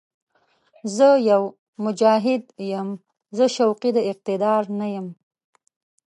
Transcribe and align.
زه 0.95 1.09
يو 1.29 1.43
«مجاهد» 1.83 2.43
یم، 2.71 2.89
زه 3.37 3.45
شوقي 3.55 3.89
د 3.93 3.97
اقتدار 4.11 4.63
نه 4.79 4.87
یم 4.95 5.07